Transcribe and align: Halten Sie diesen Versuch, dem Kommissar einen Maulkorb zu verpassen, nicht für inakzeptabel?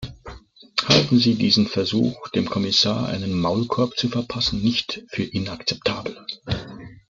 Halten 0.87 1.19
Sie 1.19 1.35
diesen 1.35 1.67
Versuch, 1.67 2.29
dem 2.29 2.49
Kommissar 2.49 3.07
einen 3.09 3.39
Maulkorb 3.39 3.95
zu 3.99 4.09
verpassen, 4.09 4.59
nicht 4.59 5.03
für 5.11 5.21
inakzeptabel? 5.21 6.17